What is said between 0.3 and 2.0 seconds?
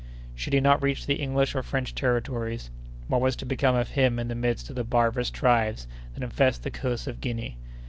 Should he not reach the English or French